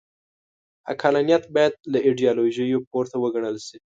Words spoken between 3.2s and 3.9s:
وګڼل شي.